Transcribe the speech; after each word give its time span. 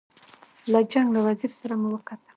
له 0.71 0.79
جنګ 0.91 1.07
له 1.15 1.19
وزیر 1.27 1.51
سره 1.59 1.73
مو 1.81 1.87
وکتل. 1.93 2.27